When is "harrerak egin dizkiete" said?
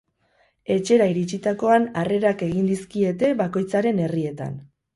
2.03-3.33